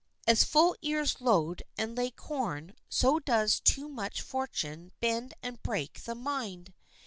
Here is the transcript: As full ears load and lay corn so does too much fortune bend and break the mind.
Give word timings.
As 0.25 0.43
full 0.43 0.75
ears 0.81 1.21
load 1.21 1.61
and 1.77 1.95
lay 1.95 2.09
corn 2.09 2.73
so 2.89 3.19
does 3.19 3.59
too 3.59 3.87
much 3.87 4.19
fortune 4.23 4.91
bend 4.99 5.35
and 5.43 5.61
break 5.61 6.01
the 6.05 6.15
mind. 6.15 6.73